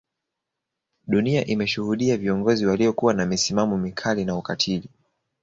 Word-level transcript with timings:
Dunia 1.07 1.45
imeshuhudia 1.45 2.17
viongozi 2.17 2.65
waliokuwa 2.65 3.13
na 3.13 3.25
misimamo 3.25 3.77
mikali 3.77 4.25
na 4.25 4.35
ukatili 4.37 4.89